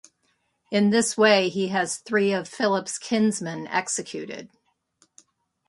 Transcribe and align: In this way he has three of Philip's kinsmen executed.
In 0.71 0.89
this 0.89 1.15
way 1.15 1.47
he 1.49 1.67
has 1.67 1.97
three 1.99 2.33
of 2.33 2.47
Philip's 2.49 2.97
kinsmen 2.97 3.67
executed. 3.67 4.49